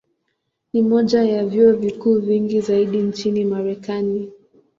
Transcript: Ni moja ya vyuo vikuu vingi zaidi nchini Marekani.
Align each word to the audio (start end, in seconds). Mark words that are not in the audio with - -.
Ni 0.73 0.81
moja 0.81 1.23
ya 1.23 1.45
vyuo 1.45 1.73
vikuu 1.73 2.19
vingi 2.21 2.61
zaidi 2.61 2.97
nchini 2.97 3.45
Marekani. 3.45 4.31